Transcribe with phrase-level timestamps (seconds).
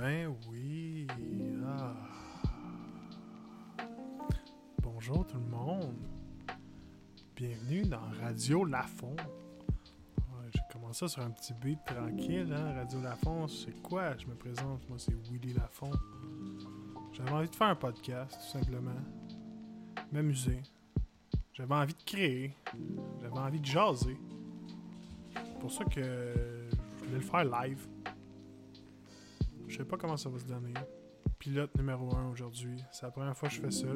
[0.00, 1.06] ben oui.
[1.66, 1.94] Ah.
[4.82, 5.94] Bonjour tout le monde.
[7.36, 8.64] Bienvenue dans Radio.
[8.64, 8.78] Ouais,
[10.54, 12.72] J'ai commencé sur un petit beat tranquille, hein.
[12.76, 14.16] Radio Lafont, c'est quoi?
[14.16, 15.92] Je me présente, moi c'est Willy Lafont.
[17.12, 18.96] J'avais envie de faire un podcast, tout simplement.
[20.12, 20.62] M'amuser.
[21.52, 22.54] J'avais envie de créer.
[23.20, 24.16] J'avais envie de jaser.
[25.34, 27.86] C'est pour ça que je voulais le faire live.
[29.70, 30.74] Je sais pas comment ça va se donner.
[31.38, 32.82] Pilote numéro 1 aujourd'hui.
[32.90, 33.86] C'est la première fois que je fais ça.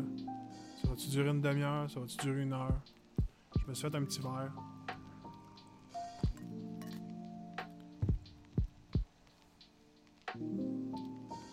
[0.80, 1.90] Ça va-tu durer une demi-heure?
[1.90, 2.80] Ça va-tu durer une heure?
[3.60, 4.52] Je me suis fait un petit verre.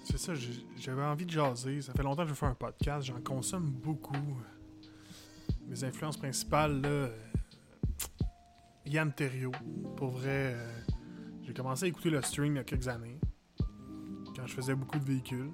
[0.03, 0.33] C'est ça,
[0.77, 1.81] j'avais envie de jaser.
[1.81, 3.07] Ça fait longtemps que je faire un podcast.
[3.07, 4.13] J'en consomme beaucoup.
[5.67, 6.87] Mes influences principales, là.
[6.89, 7.17] euh,
[8.85, 9.51] Yann Terriot.
[9.95, 10.79] Pour vrai, euh,
[11.41, 13.20] j'ai commencé à écouter le stream il y a quelques années
[14.45, 15.51] je faisais beaucoup de véhicules.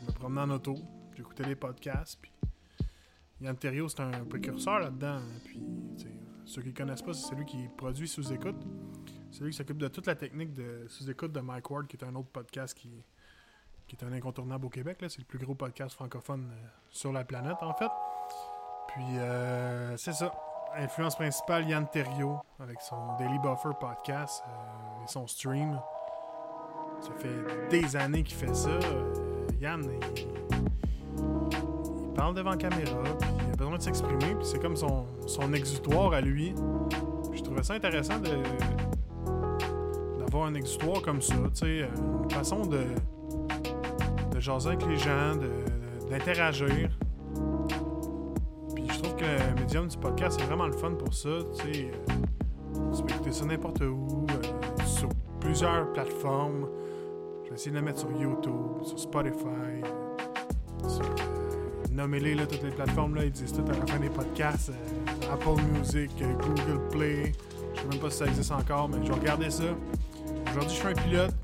[0.00, 0.76] Je me promenais en auto,
[1.16, 2.32] j'écoutais les podcasts, puis
[3.42, 5.20] Yann Terriot, c'est un précurseur là-dedans.
[5.44, 5.60] Puis,
[6.44, 8.56] ceux qui ne connaissent pas, c'est celui qui produit sous-écoute.
[9.30, 12.04] C'est lui qui s'occupe de toute la technique de sous-écoute de Mike Ward, qui est
[12.04, 12.90] un autre podcast qui,
[13.88, 14.98] qui est un incontournable au Québec.
[15.00, 17.90] C'est le plus gros podcast francophone euh, sur la planète, en fait.
[18.88, 20.32] Puis, euh, c'est ça.
[20.74, 25.80] Influence principale, Yann Terriot, avec son Daily Buffer podcast euh, et son stream.
[27.02, 28.70] Ça fait des années qu'il fait ça.
[28.70, 29.12] Euh,
[29.60, 29.82] Yann,
[30.16, 30.22] il,
[31.18, 35.04] il parle devant la caméra, puis il a besoin de s'exprimer, puis c'est comme son,
[35.26, 36.54] son exutoire à lui.
[37.32, 38.30] Je trouvais ça intéressant de
[40.18, 41.88] d'avoir un exutoire comme ça, tu sais,
[42.24, 42.84] une façon de,
[44.32, 46.90] de jaser avec les gens, de- d'interagir.
[48.74, 51.72] Puis je trouve que le médium du podcast c'est vraiment le fun pour ça, tu
[51.74, 51.90] sais.
[51.90, 55.08] euh, peux écouter ça n'importe où, euh, sur
[55.40, 56.68] plusieurs plateformes.
[57.52, 59.82] Vais essayer de le mettre sur YouTube, sur Spotify,
[60.88, 61.02] sur.
[61.02, 61.06] euh,
[61.90, 64.70] Nommez-les, là, toutes les plateformes, là, ils disent tout à la fin des podcasts.
[64.70, 67.32] euh, Apple Music, euh, Google Play.
[67.74, 69.64] Je sais même pas si ça existe encore, mais je vais regarder ça.
[70.50, 71.34] Aujourd'hui, je fais un pilote.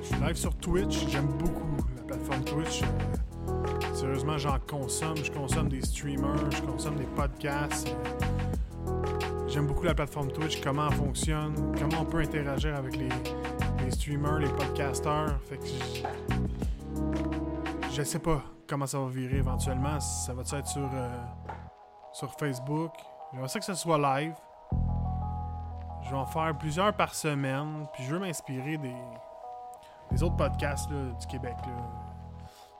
[0.00, 1.08] Je suis live sur Twitch.
[1.08, 2.82] J'aime beaucoup la plateforme Twitch.
[2.82, 5.16] Euh, sérieusement, j'en consomme.
[5.16, 7.92] Je consomme des streamers, je consomme des podcasts.
[9.48, 13.47] J'aime beaucoup la plateforme Twitch, comment elle fonctionne, comment on peut interagir avec les, les
[14.16, 15.38] les podcasters.
[17.92, 20.00] Je sais pas comment ça va virer éventuellement.
[20.00, 21.10] Ça va être sur, euh,
[22.14, 22.92] sur Facebook?
[23.32, 24.34] J'aimerais ça que ce soit live.
[26.04, 27.86] Je vais en faire plusieurs par semaine.
[27.92, 28.96] Puis je veux m'inspirer des,
[30.10, 31.56] des autres podcasts du Québec.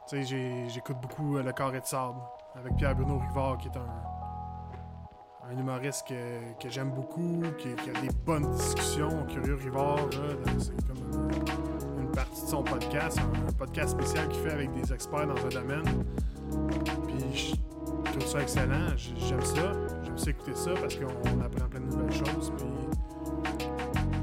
[0.08, 2.20] Tu sais, j'écoute beaucoup euh, Le Carré de Sable
[2.54, 4.17] avec Pierre-Bruno Rivard, qui est un,
[5.50, 9.24] un humoriste que, que j'aime beaucoup, qui, a des bonnes discussions.
[9.26, 10.08] Curieux Rivard,
[10.58, 11.30] c'est comme
[12.00, 15.48] une, partie de son podcast, un, podcast spécial qu'il fait avec des experts dans un
[15.48, 15.84] domaine.
[17.06, 17.56] Puis
[18.04, 18.88] je trouve ça excellent.
[18.96, 19.72] J'aime ça.
[20.02, 22.52] J'aime ça écouter ça parce qu'on apprend plein de nouvelles choses.
[22.56, 22.66] Puis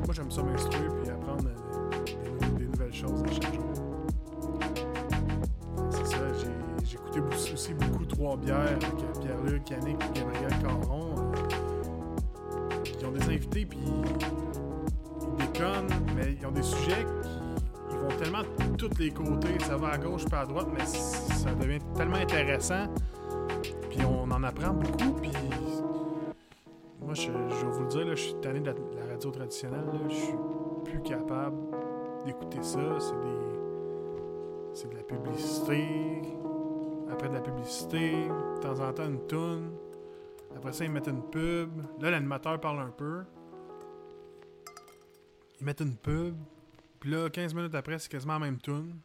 [0.05, 3.73] moi, j'aime ça m'instruire puis apprendre euh, des, nou- des nouvelles choses à chaque jour.
[5.89, 6.17] C'est ça.
[6.83, 7.19] J'ai écouté
[7.53, 8.79] aussi, beaucoup Trois Bières avec
[9.21, 10.94] Pierre-Luc, Yannick et Gabriel Caron.
[13.49, 17.29] Puis ils déconnent, mais ils ont des sujets qui
[17.91, 19.57] ils vont tellement de tous les côtés.
[19.59, 22.87] Ça va à gauche pas à droite, mais ça devient tellement intéressant.
[23.89, 25.13] Puis on en apprend beaucoup.
[25.21, 25.31] Puis
[27.01, 29.85] moi, je, vais vous le dire, là, je suis tanné de la, radio traditionnelle.
[30.09, 30.33] Je suis
[30.83, 31.55] plus capable
[32.25, 32.79] d'écouter ça.
[32.99, 33.45] C'est des.
[34.73, 36.21] C'est de la publicité.
[37.11, 39.71] Après de la publicité, de temps en temps une toune.
[40.55, 41.81] Après ça, ils mettent une pub.
[41.99, 43.23] Là, l'animateur parle un peu.
[45.59, 46.35] Ils mettent une pub.
[46.99, 48.95] Puis là, 15 minutes après, c'est quasiment la même tune.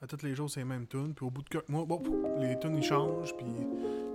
[0.00, 1.14] À tous les jours, c'est la même tune.
[1.14, 2.02] Puis au bout de quelques mois, bon,
[2.38, 3.36] les tunes ils changent.
[3.36, 3.46] Puis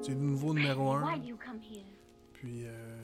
[0.01, 1.03] c'est le nouveau numéro 1.
[1.13, 1.83] Why do you come here?
[2.33, 2.99] Puis euh,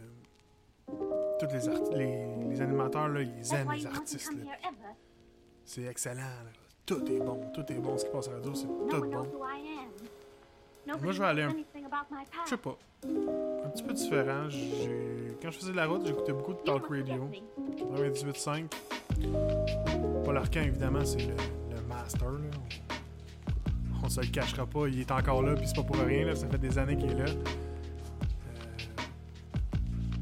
[1.39, 4.31] tous les, arti- les, les animateurs, là, ils aiment les artistes.
[4.33, 4.51] là.
[5.66, 6.21] C'est excellent.
[6.21, 6.51] là.
[6.86, 7.51] tout est bon.
[7.54, 7.98] Tout est bon.
[7.98, 9.27] Ce qui passe à la radio, c'est tout bon.
[11.01, 11.54] Moi, je vais aller un...
[12.45, 12.77] Je sais pas.
[13.06, 14.47] Un petit peu différent.
[15.41, 17.30] Quand je faisais de la route, j'écoutais beaucoup de talk radio.
[17.77, 18.65] 98.5.
[20.24, 21.33] Paul Arcan, évidemment, c'est le,
[21.88, 22.31] master.
[22.31, 22.97] Là.
[24.03, 24.88] On se le cachera pas.
[24.88, 26.25] Il est encore là, puis c'est pas pour rien.
[26.25, 26.36] Là.
[26.36, 27.25] Ça fait des années qu'il est là.
[27.25, 27.36] Euh,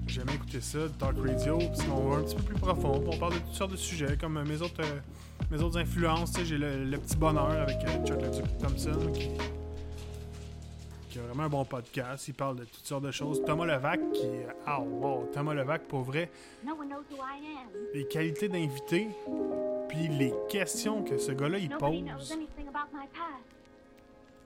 [0.07, 3.03] J'aime écouter ça, talk radio, puis on va un petit peu plus profond.
[3.05, 4.99] On parle de toutes sortes de sujets, comme mes autres, euh,
[5.51, 6.33] mes autres influences.
[6.43, 8.19] J'ai le, petit bonheur avec euh, Chuck
[8.59, 9.29] Thompson, qui,
[11.09, 12.27] qui a vraiment un bon podcast.
[12.27, 13.43] Il parle de toutes sortes de choses.
[13.45, 14.47] Thomas Levac, qui est.
[14.65, 15.29] Ah, wow!
[15.33, 16.29] Thomas Levac, pour vrai.
[17.93, 19.07] Les qualités d'invité,
[19.87, 22.03] puis les questions que ce gars-là, il pose.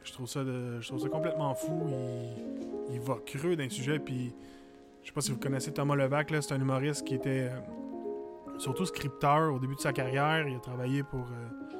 [0.03, 1.87] Je trouve, ça je trouve ça complètement fou.
[2.89, 4.33] Il, il va creux d'un sujet, puis.
[5.01, 8.85] Je sais pas si vous connaissez Thomas Levac, c'est un humoriste qui était euh, surtout
[8.85, 10.47] scripteur au début de sa carrière.
[10.47, 11.21] Il a travaillé pour.
[11.21, 11.77] Euh,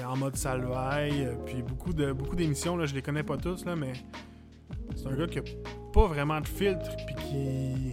[0.00, 3.64] en mode salvaille, euh, puis beaucoup de beaucoup d'émissions, là, je les connais pas tous,
[3.64, 3.92] là, mais
[4.96, 5.42] c'est un gars qui a
[5.92, 7.92] pas vraiment de filtre, puis qui.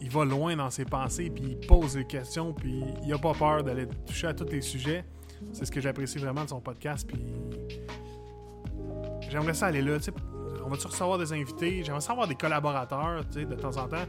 [0.00, 3.32] Il va loin dans ses pensées, puis il pose des questions, puis il a pas
[3.34, 5.04] peur d'aller toucher à tous les sujets.
[5.52, 7.24] C'est ce que j'apprécie vraiment de son podcast, puis.
[9.28, 10.12] J'aimerais ça aller là, tu sais.
[10.64, 11.84] On va-tu recevoir des invités?
[11.84, 14.06] J'aimerais ça avoir des collaborateurs, tu sais, de temps en temps.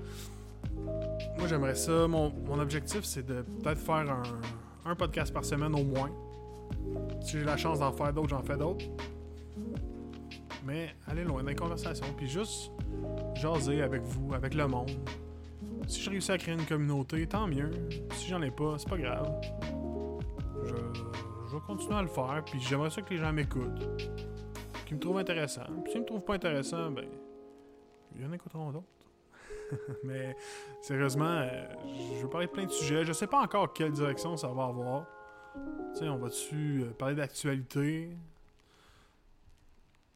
[1.38, 2.08] Moi, j'aimerais ça.
[2.08, 4.24] Mon, mon objectif, c'est de peut-être faire un
[4.86, 6.12] un podcast par semaine au moins.
[7.22, 8.86] Si j'ai la chance d'en faire d'autres, j'en fais d'autres.
[10.66, 12.72] Mais aller loin dans les conversations, puis juste
[13.36, 14.92] jaser avec vous, avec le monde.
[15.88, 17.72] Si je réussis à créer une communauté, tant mieux.
[18.14, 19.42] Si j'en ai pas, c'est pas grave.
[20.64, 23.98] Je, vais continuer à le faire, puis j'aimerais ça que les gens m'écoutent.
[24.86, 25.66] Qu'ils me trouvent intéressant.
[25.84, 27.06] Puis s'ils me trouvent pas intéressant, ben,
[28.16, 29.01] ils en écouteront d'autres.
[30.04, 30.36] Mais
[30.82, 31.66] sérieusement, euh,
[32.18, 33.04] je veux parler de plein de sujets.
[33.06, 35.06] Je sais pas encore quelle direction ça va avoir.
[35.94, 38.10] Tu sais, on va-tu euh, parler d'actualité?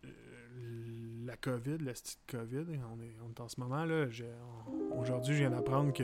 [0.05, 0.07] Euh,
[1.25, 4.05] la COVID, la petite COVID, on est, on est, en ce moment là.
[4.97, 6.03] Aujourd'hui, je viens d'apprendre que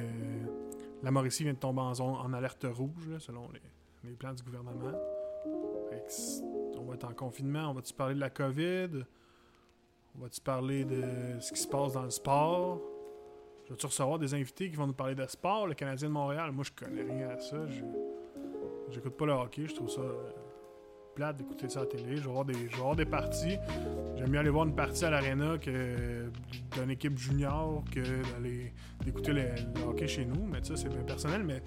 [1.03, 4.43] la Mauricie vient de tomber en, zone, en alerte rouge, selon les, les, plans du
[4.43, 4.91] gouvernement.
[6.77, 7.69] on va être en confinement.
[7.69, 9.05] On va-tu parler de la COVID?
[10.17, 12.81] On va-tu parler de ce qui se passe dans le sport?
[13.71, 16.51] Vas-tu recevoir des invités qui vont nous parler de sport, le Canadien de Montréal?
[16.51, 17.55] Moi, je connais rien à ça.
[18.89, 19.65] J'écoute pas le hockey.
[19.65, 20.29] Je trouve ça euh,
[21.15, 22.17] plate d'écouter ça à la télé.
[22.17, 23.55] Je vais voir des, parties.
[24.17, 26.29] J'aime mieux aller voir une partie à l'aréna que
[26.75, 28.01] d'une équipe junior que
[28.33, 28.73] d'aller
[29.07, 29.45] écouter le,
[29.87, 30.45] hockey chez nous.
[30.51, 31.45] Mais ça, c'est bien personnel.
[31.45, 31.63] Mais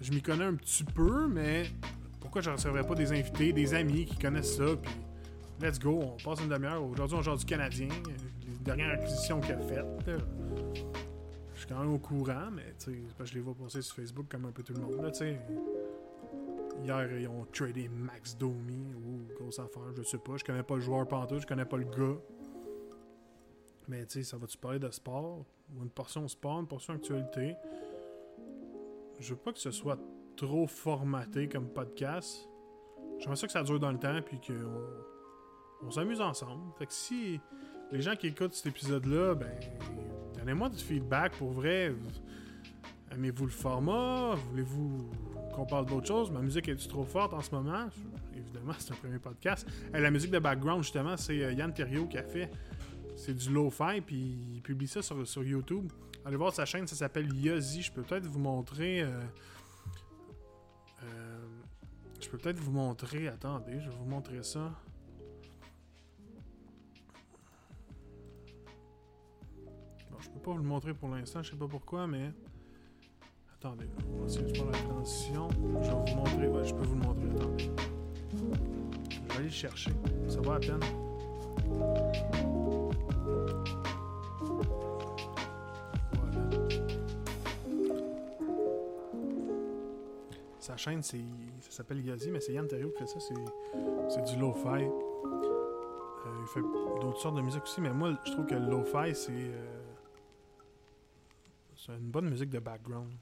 [0.00, 1.28] je m'y connais un petit peu.
[1.28, 1.66] Mais
[2.20, 4.74] pourquoi je ne recevrais pas des invités, des amis qui connaissent ça?
[4.82, 4.92] Puis
[5.60, 6.82] let's go, on passe une demi-heure.
[6.82, 7.86] Aujourd'hui, on joue du Canadien.
[8.44, 10.10] Les dernières acquisitions qu'il a faites
[11.80, 14.74] au courant, mais tu sais, je les vois passer sur Facebook comme un peu tout
[14.74, 15.02] le monde.
[15.02, 15.40] Là, sais.
[16.84, 20.36] Hier, ils ont tradé Max Domi ou grosse affaire, je sais pas.
[20.36, 22.18] Je connais pas le joueur pantoute, je connais pas le gars.
[23.88, 25.44] Mais tu sais, ça va-tu parler de sport?
[25.80, 27.54] Une portion sport, une portion actualité?
[29.20, 29.98] Je veux pas que ce soit
[30.36, 32.48] trop formaté comme podcast.
[33.18, 36.72] J'aimerais ça que ça dure dans le temps puis qu'on on, s'amuse ensemble.
[36.78, 37.40] Fait que si
[37.92, 39.52] les gens qui écoutent cet épisode-là, ben
[40.42, 41.94] Donnez-moi du feedback pour vrai.
[43.12, 44.34] Aimez-vous le format?
[44.50, 45.08] Voulez-vous
[45.54, 46.32] qu'on parle d'autre chose?
[46.32, 47.88] Ma musique est trop forte en ce moment?
[48.36, 49.64] Évidemment, c'est un premier podcast.
[49.92, 52.50] la musique de background, justement, c'est euh, Yann Thériault qui a fait.
[53.14, 54.16] C'est du lo-fi, puis
[54.56, 55.92] il publie ça sur, sur, YouTube.
[56.24, 57.82] Allez voir sa chaîne, ça s'appelle Yozi.
[57.82, 59.02] Je peux peut-être vous montrer.
[59.02, 59.20] Euh,
[61.04, 61.38] euh,
[62.20, 63.28] je peux peut-être vous montrer.
[63.28, 64.72] Attendez, je vais vous montrer ça.
[70.42, 72.30] Pas vous le montrer pour l'instant, je sais pas pourquoi, mais.
[73.54, 73.86] Attendez,
[74.26, 75.48] essayer de faire la transition.
[75.50, 76.68] Je vais vous montrer.
[76.68, 77.70] Je peux vous le montrer, attendez.
[78.32, 79.92] Je vais aller le chercher.
[80.28, 80.80] Ça va à peine.
[86.12, 86.40] Voilà.
[90.58, 91.16] Sa chaîne, ça
[91.70, 93.20] s'appelle Yazi, mais c'est Yann Terrio qui fait ça.
[93.20, 94.66] C'est, du lo-fi.
[94.66, 96.60] Euh, il fait
[97.00, 99.30] d'autres sortes de musique aussi, mais moi, je trouve que le lo-fi, c'est.
[99.30, 99.81] Euh,
[101.84, 103.12] c'est une bonne musique de background.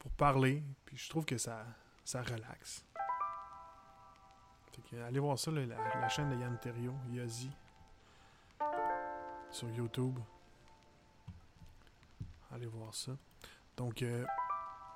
[0.00, 1.64] Pour parler, puis je trouve que ça,
[2.04, 2.84] ça relaxe.
[4.92, 7.50] allez voir ça, la, chaîne de Yann Terrio, Yazi,
[9.50, 10.18] sur YouTube.
[12.50, 13.16] Allez voir ça.
[13.76, 14.26] Donc, euh,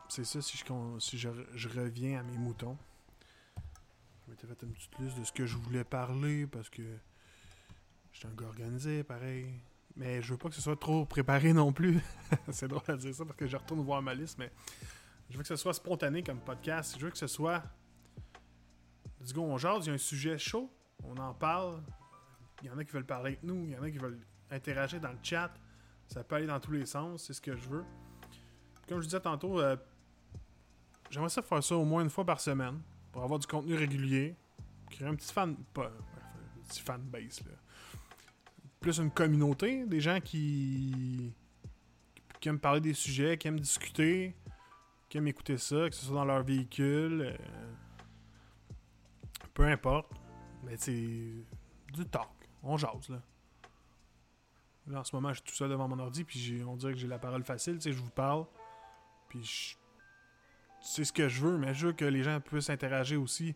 [0.08, 0.64] c'est ça si, je,
[0.98, 2.76] si je, je, reviens à mes moutons.
[4.26, 6.82] Je m'étais fait une petite liste de ce que je voulais parler parce que
[8.12, 9.60] j'étais un gars organisé, pareil.
[9.98, 12.00] Mais je veux pas que ce soit trop préparé non plus.
[12.50, 14.50] c'est drôle à dire ça parce que je retourne voir ma liste, mais
[15.28, 16.96] Je veux que ce soit spontané comme podcast.
[16.98, 17.64] Je veux que ce soit.
[19.20, 20.70] Du coup, on jase, il y a un sujet chaud,
[21.02, 21.82] on en parle.
[22.62, 24.20] Il y en a qui veulent parler avec nous, il y en a qui veulent
[24.52, 25.52] interagir dans le chat.
[26.06, 27.84] Ça peut aller dans tous les sens, c'est ce que je veux.
[28.88, 29.76] Comme je disais tantôt, euh,
[31.10, 34.36] j'aimerais ça faire ça au moins une fois par semaine pour avoir du contenu régulier.
[34.90, 35.56] Créer un petit fan.
[35.74, 37.52] Pas, un petit fan base, là.
[38.80, 41.32] Plus une communauté, des gens qui.
[42.40, 44.36] qui aiment parler des sujets, qui aiment discuter,
[45.08, 47.22] qui aiment écouter ça, que ce soit dans leur véhicule.
[47.22, 47.36] euh,
[49.54, 50.10] peu importe.
[50.64, 51.32] Mais c'est
[51.92, 52.28] du talk.
[52.62, 53.22] On jase, là.
[54.86, 56.98] Là, en ce moment, je suis tout seul devant mon ordi, puis on dirait que
[56.98, 58.46] j'ai la parole facile, tu sais, je vous parle.
[59.28, 59.76] Puis
[60.80, 63.54] c'est ce que je veux, mais je veux que les gens puissent interagir aussi.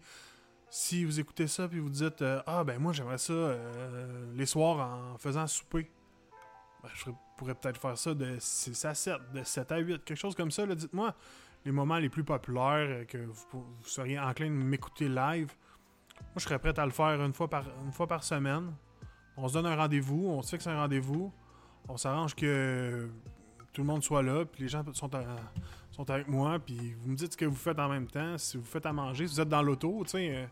[0.74, 4.46] Si vous écoutez ça, puis vous dites euh, Ah, ben moi, j'aimerais ça euh, les
[4.46, 5.90] soirs en faisant souper.
[6.82, 10.16] Ben, je pourrais peut-être faire ça de 6 à 7, de 7 à 8, quelque
[10.16, 10.64] chose comme ça.
[10.64, 11.14] Dites-moi
[11.66, 15.52] les moments les plus populaires euh, que vous, vous seriez enclin de m'écouter live.
[16.20, 18.72] Moi, je serais prêt à le faire une fois par, une fois par semaine.
[19.36, 21.30] On se donne un rendez-vous, on se fixe un rendez-vous.
[21.86, 23.10] On s'arrange que
[23.72, 25.36] tout le monde soit là, puis les gens sont, à-
[25.90, 28.36] sont avec moi, puis vous me dites ce que vous faites en même temps.
[28.38, 30.36] Si vous faites à manger, si vous êtes dans l'auto, tu sais.
[30.36, 30.46] euh,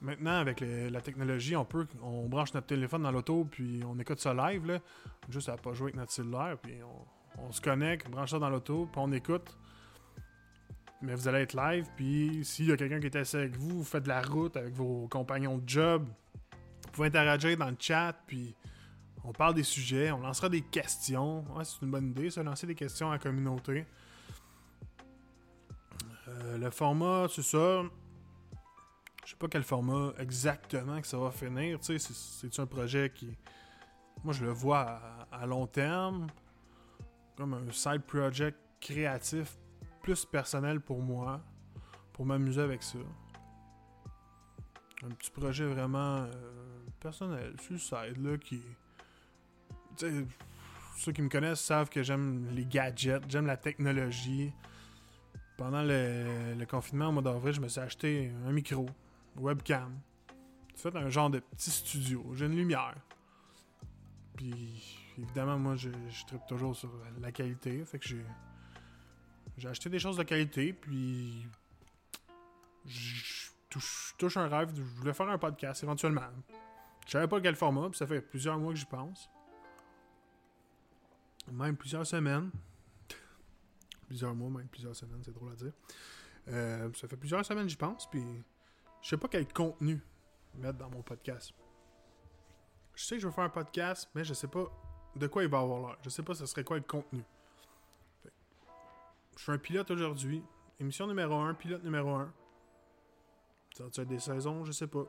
[0.00, 4.20] maintenant, avec la technologie, on peut on branche notre téléphone dans l'auto, puis on écoute
[4.20, 4.78] ça live, là.
[5.28, 8.38] Juste à pas jouer avec notre cellulaire, puis on, on se connecte, on branche ça
[8.38, 9.56] dans l'auto, puis on écoute.
[11.00, 13.78] Mais vous allez être live, puis s'il y a quelqu'un qui est assis avec vous,
[13.78, 16.04] vous faites de la route avec vos compagnons de job,
[16.84, 18.54] vous pouvez interagir dans le chat, puis
[19.24, 21.44] on parle des sujets, on lancera des questions.
[21.64, 23.84] C'est une bonne idée, ça, lancer des questions à la communauté.
[26.28, 27.82] Euh, le format, c'est ça.
[29.24, 31.78] Je sais pas quel format exactement que ça va finir.
[31.82, 33.36] C'est- un projet qui.
[34.24, 36.28] Moi, je le vois à, long terme.
[37.36, 39.56] Comme un side project créatif
[40.02, 41.40] plus personnel pour moi.
[42.12, 42.98] Pour m'amuser avec ça.
[45.04, 46.32] Un petit projet vraiment euh,
[46.98, 48.60] personnel, side, là, qui.
[49.98, 54.52] Ceux qui me connaissent savent que j'aime les gadgets, j'aime la technologie.
[55.56, 58.86] Pendant le, confinement au mois d'avril, je me suis acheté un micro,
[59.36, 59.98] webcam.
[60.74, 62.24] J'ai fait un genre de petit studio.
[62.34, 62.94] J'ai une lumière.
[64.36, 66.90] Puis, évidemment, moi, je, je tripe toujours sur
[67.20, 67.84] la qualité.
[67.84, 68.24] Fait que j'ai.
[69.56, 71.44] J'ai acheté des choses de qualité, puis.
[72.86, 73.50] Je
[74.16, 74.72] touche, un rêve.
[74.74, 76.22] Je voulais faire un podcast éventuellement.
[77.06, 79.28] Je savais pas quel format, puis ça fait plusieurs mois que j'y pense.
[81.52, 82.50] Même plusieurs semaines.
[84.06, 85.72] Plusieurs mois, même plusieurs semaines, c'est drôle à dire.
[86.48, 88.22] Euh, ça fait plusieurs semaines j'y pense, puis
[89.02, 90.00] je sais pas quel contenu
[90.54, 91.52] mettre dans mon podcast.
[92.94, 94.66] Je sais que je veux faire un podcast, mais je sais pas
[95.14, 95.98] de quoi il va avoir l'air.
[96.02, 97.22] Je sais pas ce serait quoi le contenu.
[99.36, 100.42] Je suis un pilote aujourd'hui.
[100.80, 102.32] Émission numéro 1, pilote numéro 1.
[103.76, 105.04] Ça va être des saisons, je sais pas.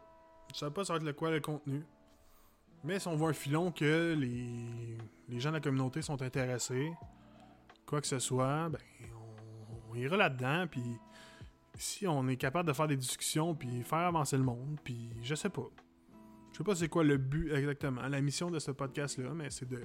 [0.53, 1.83] Je sais pas ça va être le quoi le contenu.
[2.83, 6.91] Mais si on voit un filon que les, les gens de la communauté sont intéressés,
[7.85, 8.79] quoi que ce soit, ben
[9.89, 10.83] on, ira là-dedans, puis
[11.75, 15.35] si on est capable de faire des discussions, puis faire avancer le monde, puis je
[15.35, 15.67] sais pas.
[16.51, 19.67] Je sais pas c'est quoi le but exactement, la mission de ce podcast-là, mais c'est
[19.67, 19.81] de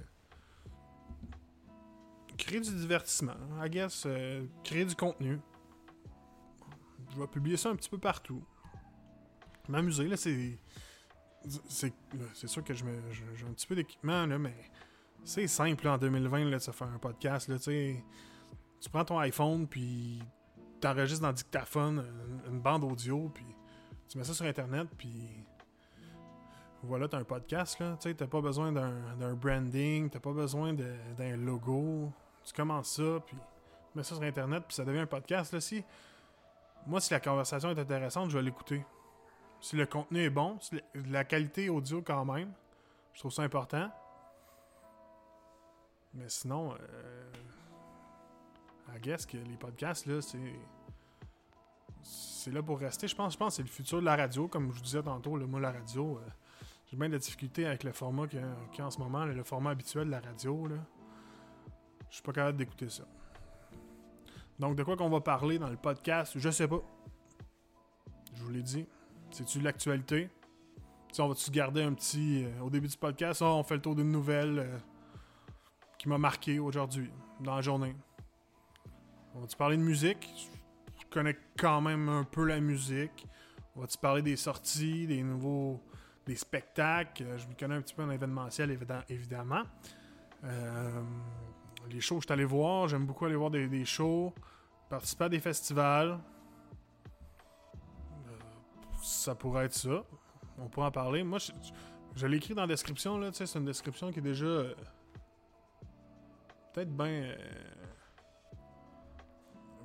[2.36, 5.40] créer du divertissement, I guess, euh, créer du contenu.
[7.10, 8.42] Je vais publier ça un petit peu partout.
[9.68, 10.58] M'amuser, là, c'est...
[11.68, 11.92] C'est
[12.32, 14.54] c'est sûr que j'ai un petit peu d'équipement, mais
[15.24, 17.48] c'est simple en 2020 là, de se faire un podcast.
[17.48, 18.02] Là, tu
[18.80, 20.22] tu prends ton iPhone, puis
[20.80, 22.04] t'enregistres dans le dictaphone
[22.46, 23.46] une, une bande audio, puis
[24.08, 25.44] tu mets ça sur Internet, puis
[26.86, 27.82] voilà, t'as un podcast.
[28.00, 32.12] Tu t'as pas besoin d'un branding, t'as pas besoin d'un logo.
[32.44, 35.52] Tu commences ça, puis tu mets ça sur Internet, puis ça devient un podcast.
[35.52, 35.82] Là, si,
[36.86, 38.84] moi, si la conversation est intéressante, je vais l'écouter.
[39.64, 40.58] Si le contenu est bon,
[41.06, 42.52] la qualité audio quand même,
[43.14, 43.90] je trouve ça important.
[46.12, 47.32] Mais sinon, euh,
[48.94, 50.52] I guess que les podcasts, là, c'est.
[52.02, 53.08] C'est là pour rester.
[53.08, 54.48] Je pense, je pense que c'est le futur de la radio.
[54.48, 56.28] Comme je vous disais tantôt, le moi, la radio, euh,
[56.90, 59.42] j'ai bien de la difficulté avec le format qu'il y, a- en ce moment, le
[59.44, 60.66] format habituel de la radio.
[60.66, 60.76] Là.
[62.10, 63.04] Je suis pas capable d'écouter ça.
[64.58, 66.82] Donc, de quoi qu'on va parler dans le podcast, je sais pas.
[68.34, 68.86] Je vous l'ai dit.
[69.34, 70.30] C'est-tu l'actualité?
[71.18, 72.44] On va-tu garder un petit.
[72.44, 74.78] euh, au début du podcast, Ah, on fait le tour d'une nouvelle euh,
[75.98, 77.10] qui m'a marqué aujourd'hui,
[77.40, 77.96] dans la journée.
[79.34, 80.52] On va-tu parler de musique?
[81.00, 83.26] Je connais quand même un peu la musique.
[83.74, 85.80] On va-tu parler des sorties, des nouveaux.
[86.26, 87.24] des spectacles?
[87.24, 89.62] Euh, Je me connais un petit peu en événementiel, évidem- évidemment.
[91.90, 94.32] Les shows je suis allé voir, j'aime beaucoup aller voir des, des shows.
[94.88, 96.20] Participer à des festivals.
[99.06, 100.02] Ça pourrait être ça.
[100.58, 101.22] On pourrait en parler.
[101.22, 101.52] Moi, je,
[102.16, 103.28] je l'ai écrit dans la description, là.
[103.32, 104.46] C'est une description qui est déjà.
[104.46, 104.74] euh,
[106.72, 107.34] Peut-être bien.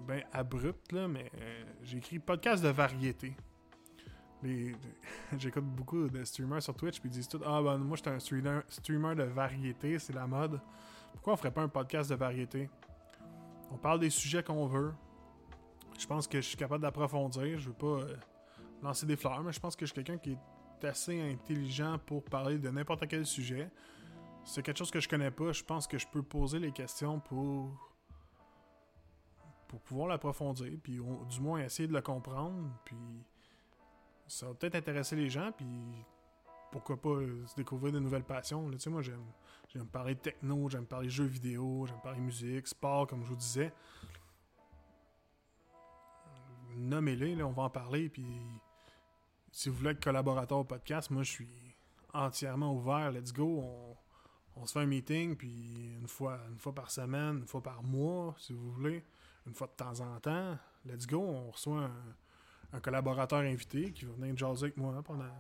[0.07, 3.35] ben abrupte, là, mais euh, j'ai écrit podcast de variété.
[5.38, 8.19] J'écoute beaucoup de streamers sur Twitch, puis ils disent tout Ah, ben moi, j'étais un
[8.19, 10.61] streamer, streamer de variété, c'est la mode.
[11.11, 12.69] Pourquoi on ferait pas un podcast de variété?
[13.69, 14.93] On parle des sujets qu'on veut.
[15.99, 17.59] Je pense que je suis capable d'approfondir.
[17.59, 17.97] Je veux pas
[18.81, 22.24] lancer des fleurs, mais je pense que je suis quelqu'un qui est assez intelligent pour
[22.24, 23.69] parler de n'importe quel sujet.
[24.43, 27.19] C'est quelque chose que je connais pas, je pense que je peux poser les questions
[27.19, 27.89] pour
[29.67, 32.98] pour pouvoir l'approfondir, puis du moins essayer de le comprendre, puis
[34.25, 35.67] ça va peut-être intéresser les gens, puis
[36.71, 38.67] pourquoi pas se découvrir de nouvelles passions.
[38.67, 38.77] là.
[38.77, 39.25] Tu sais, moi, j'aime
[39.67, 43.71] j'aime parler techno, j'aime parler jeux vidéo, j'aime parler musique, sport, comme je vous disais.
[46.75, 48.25] Nommez-les, là, on va en parler, puis
[49.51, 51.75] si vous voulez être collaborateur au podcast, moi, je suis
[52.13, 53.63] entièrement ouvert, let's go,
[54.56, 57.82] on, se fait un meeting, puis une fois, une fois par semaine, une fois par
[57.82, 59.03] mois, si vous voulez,
[59.48, 64.06] une fois de temps en temps, let's go, on reçoit un, un collaborateur invité qui
[64.06, 65.32] va venir jaser avec moi pendant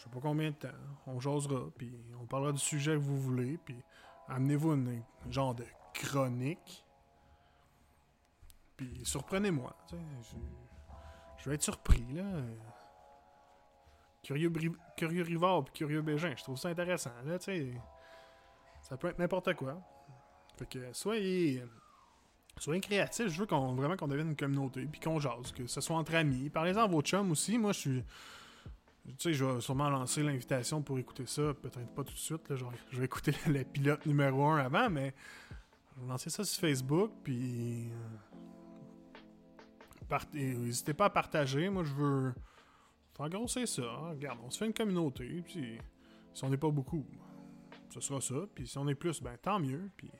[0.00, 0.68] je sais pas combien de temps.
[1.06, 3.76] On jasera, puis on parlera du sujet que vous voulez, puis
[4.28, 6.86] amenez-vous une genre de chronique.
[8.78, 9.76] Puis surprenez-moi,
[11.36, 12.24] je vais être surpris, là.
[14.22, 14.52] Curieux,
[14.96, 17.72] Curieux Rivard puis Curieux Bégin, je trouve ça intéressant, là, tu sais.
[18.82, 19.80] Ça peut être n'importe quoi.
[20.58, 21.64] Fait que soyez...
[22.58, 25.80] Soyez créatifs, je veux qu'on vraiment qu'on devienne une communauté, puis qu'on jase, que ce
[25.80, 26.50] soit entre amis.
[26.50, 28.04] Parlez-en à vos chums aussi, moi je suis...
[29.06, 31.54] Tu sais, je vais sûrement lancer l'invitation pour écouter ça.
[31.54, 32.48] Peut-être pas tout de suite.
[32.48, 35.14] Là, genre, je vais écouter le pilote numéro 1 avant, mais
[35.96, 37.10] je vais lancer ça sur Facebook.
[37.24, 37.90] Puis.
[40.12, 41.70] euh, N'hésitez pas à partager.
[41.70, 42.34] Moi, je veux
[43.20, 43.82] faire grossir ça.
[44.10, 45.42] Regarde, on se fait une communauté.
[45.42, 45.78] Puis
[46.32, 47.04] si on n'est pas beaucoup,
[47.90, 48.46] ce sera ça.
[48.54, 49.90] Puis si on est plus, ben tant mieux.
[49.96, 50.10] Puis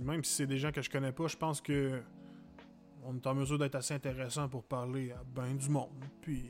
[0.00, 2.02] même si c'est des gens que je connais pas, je pense que
[3.02, 6.04] on est en mesure d'être assez intéressant pour parler à ben du monde.
[6.20, 6.44] Puis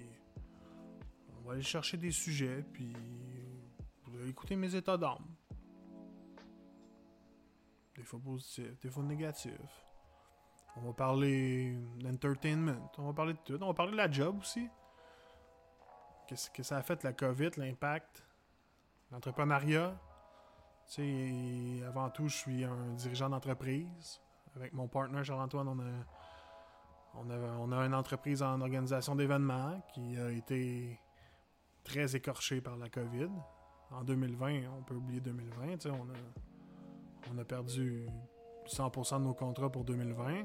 [1.38, 2.92] on va aller chercher des sujets, puis
[4.04, 5.26] vous allez écouter mes états d'âme.
[7.96, 9.89] Des fois positifs, des fois négatifs.
[10.76, 13.59] On va parler d'entertainment, on va parler de tout.
[13.61, 14.68] On va parler de la job aussi.
[16.26, 18.24] Qu'est-ce que ça a fait la COVID, l'impact,
[19.11, 19.98] l'entrepreneuriat?
[20.94, 24.20] Tu avant tout, je suis un dirigeant d'entreprise.
[24.56, 26.04] Avec mon partner Charles-Antoine, on a
[27.14, 30.98] on a, une entreprise en organisation d'événements qui a été
[31.85, 33.30] très écorchée par la COVID.
[33.90, 38.06] En 2020, on peut oublier 2020, tu sais, on a, on a perdu
[38.66, 40.44] 100% de nos contrats pour 2020.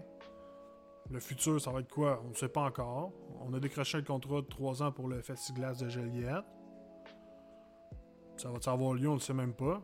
[1.11, 2.21] Le futur, ça va être quoi?
[2.25, 3.11] On ne sait pas encore.
[3.41, 6.45] On a décroché le contrat de 3 ans pour le Festiglas de Joliette.
[8.37, 9.81] Ça va avoir lieu, on ne sait même pas.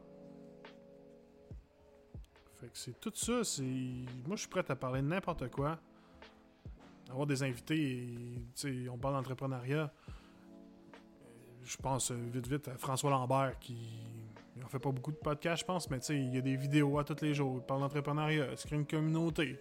[2.60, 3.62] Fait que c'est tout ça, c'est...
[3.63, 5.77] Moi, je suis prêt à parler de n'importe quoi
[7.12, 8.07] avoir des invités,
[8.65, 9.91] et, on parle d'entrepreneuriat.
[11.63, 13.77] Je pense euh, vite vite à François Lambert qui
[14.57, 16.97] il en fait pas beaucoup de podcasts, je pense, mais il y a des vidéos
[16.99, 17.57] à tous les jours.
[17.57, 19.60] Il parle d'entrepreneuriat, il crée une communauté.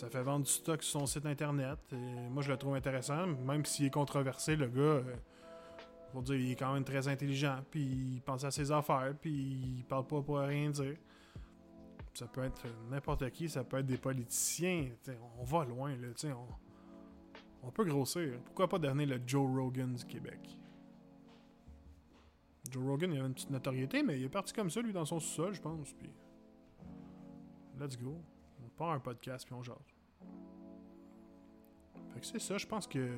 [0.00, 1.78] Ça fait vendre du stock sur son site internet.
[1.92, 4.80] Et moi, je le trouve intéressant, même s'il est controversé, le gars.
[4.80, 5.14] euh,
[6.14, 7.82] faut dire, il est quand même très intelligent, puis
[8.14, 10.96] il pense à ses affaires, puis il parle pas pour rien dire.
[12.14, 14.88] Ça peut être n'importe qui, ça peut être des politiciens.
[15.38, 16.08] on va loin, là.
[17.62, 18.40] On, on peut grossir.
[18.46, 20.58] Pourquoi pas devenir le Joe Rogan du Québec?
[22.70, 25.04] Joe Rogan, il avait une petite notoriété, mais il est parti comme ça, lui, dans
[25.04, 25.92] son sous-sol, je pense.
[25.92, 26.08] Puis,
[27.78, 28.16] let's go.
[28.88, 29.76] Un podcast, puis on jase.
[32.14, 33.14] Fait que c'est ça, je pense que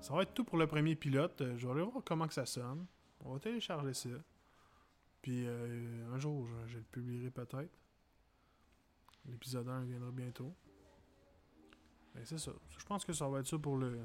[0.00, 1.40] ça va être tout pour le premier pilote.
[1.40, 2.86] Euh, Je vais aller voir comment que ça sonne.
[3.24, 4.08] On va télécharger ça.
[5.22, 7.78] Puis euh, un jour, je, le publierai peut-être.
[9.26, 10.52] L'épisode 1 viendra bientôt.
[12.14, 12.50] Mais c'est ça.
[12.76, 14.00] Je pense que ça va être ça pour le,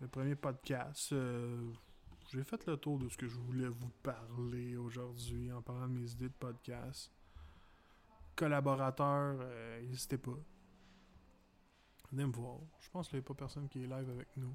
[0.00, 1.12] le premier podcast.
[1.12, 1.70] Euh,
[2.32, 5.92] J'ai fait le tour de ce que je voulais vous parler aujourd'hui en parlant de
[5.92, 7.12] mes idées de podcast.
[8.36, 10.36] Collaborateurs, euh, n'hésitez pas.
[12.12, 12.58] Venez me voir.
[12.80, 14.54] Je pense qu'il n'y a pas personne qui est live avec nous.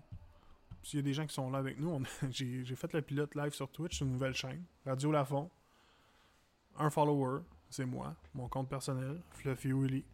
[0.83, 3.53] S'il y a des gens qui sont là avec nous, j'ai fait le pilote live
[3.53, 4.63] sur Twitch, c'est une nouvelle chaîne.
[4.85, 5.49] Radio Lafont.
[6.77, 10.05] Un follower, c'est moi, mon compte personnel, Fluffy Willy.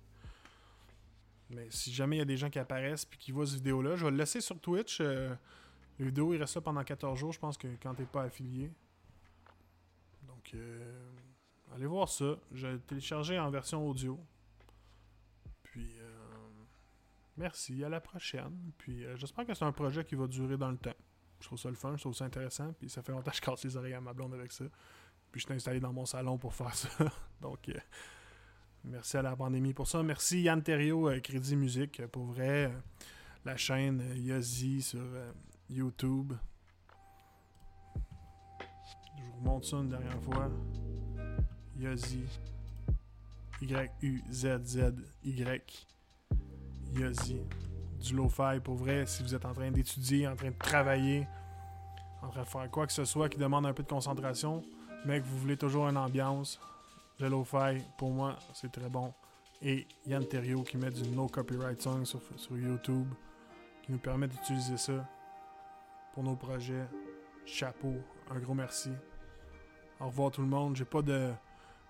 [1.49, 3.95] Mais si jamais il y a des gens qui apparaissent puis qui voient cette vidéo-là,
[3.95, 4.99] je vais le laisser sur Twitch.
[4.99, 5.34] euh,
[5.99, 8.71] la vidéo, il reste là pendant 14 jours, je pense que quand t'es pas affilié.
[10.27, 10.93] Donc, euh,
[11.75, 12.38] allez voir ça.
[12.51, 14.19] Je l'ai téléchargé en version audio.
[17.38, 18.71] merci, à la prochaine.
[18.77, 20.95] Puis euh, j'espère que c'est un projet qui va durer dans le temps.
[21.39, 22.73] Je trouve ça le fun, je trouve ça intéressant.
[22.73, 24.65] Puis ça fait longtemps que je casse les oreilles à ma blonde avec ça.
[25.32, 26.89] Puis je suis installé dans mon salon pour faire ça.
[27.41, 27.73] Donc, euh,
[28.84, 30.01] merci à la pandémie pour ça.
[30.01, 32.71] Merci Yann Terrio, euh, Crédit Musique, pour vrai.
[33.45, 35.06] la chaîne Yossi sur
[35.69, 36.34] YouTube.
[39.17, 40.49] Je vous remonte ça une dernière fois.
[41.80, 42.24] Yossi.
[43.62, 45.28] Y-U-Z-Z-Y.
[46.94, 47.42] Yossi.
[48.00, 51.28] Du lo-fi, pour vrai, si vous êtes en train d'étudier, en train de travailler,
[52.22, 54.63] en train de faire quoi que ce soit qui demande un peu de concentration,
[55.06, 56.60] mais que vous voulez toujours une ambiance,
[57.20, 59.13] le lo-fi, pour moi, c'est très bon.
[59.62, 63.08] Et Yann Terrio qui met du no copyright song sur, sur YouTube,
[63.84, 65.08] qui nous permet d'utiliser ça
[66.13, 66.86] pour nos projets.
[67.46, 67.96] Chapeau,
[68.30, 68.92] un gros merci.
[70.00, 70.76] Au revoir tout le monde.
[70.76, 71.32] J'ai pas de,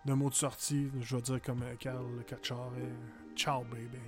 [0.06, 0.90] de mots de sortie.
[1.02, 2.72] Je vais dire comme Carl Kachar.
[3.36, 4.00] Ciao, baby.